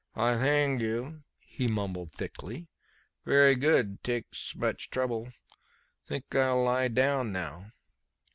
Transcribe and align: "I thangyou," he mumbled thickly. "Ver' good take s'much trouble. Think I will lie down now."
"I 0.15 0.33
thangyou," 0.35 1.21
he 1.37 1.67
mumbled 1.67 2.11
thickly. 2.11 2.67
"Ver' 3.23 3.53
good 3.53 4.03
take 4.03 4.33
s'much 4.33 4.89
trouble. 4.89 5.29
Think 6.07 6.33
I 6.33 6.55
will 6.55 6.63
lie 6.63 6.87
down 6.87 7.31
now." 7.31 7.69